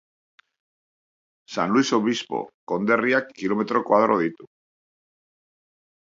[1.55, 2.39] San Luis Obispo
[2.71, 4.49] konderriak kilometro koadro ditu.